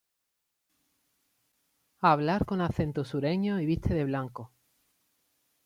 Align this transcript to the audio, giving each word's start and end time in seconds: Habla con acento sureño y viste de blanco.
Habla 1.99 2.39
con 2.43 2.59
acento 2.61 3.05
sureño 3.05 3.61
y 3.61 3.67
viste 3.67 3.93
de 3.93 4.03
blanco. 4.05 4.51